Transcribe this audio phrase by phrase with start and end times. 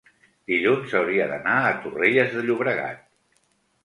[0.51, 3.05] dilluns hauria d'anar a Torrelles de Llobregat.